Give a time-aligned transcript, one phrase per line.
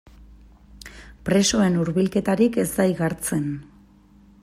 [1.29, 3.49] Presoen hurbilketarik ez da igartzen.